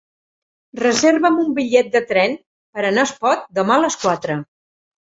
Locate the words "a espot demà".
3.07-3.79